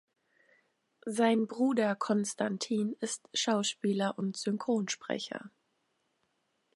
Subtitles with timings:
[1.05, 5.51] Sein Bruder Constantin ist Schauspieler und Synchronsprecher.